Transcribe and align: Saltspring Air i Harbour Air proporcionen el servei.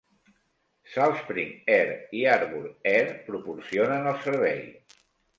Saltspring 0.93 1.51
Air 1.73 1.91
i 2.19 2.23
Harbour 2.31 2.65
Air 2.91 3.11
proporcionen 3.27 4.09
el 4.13 4.17
servei. 4.23 4.65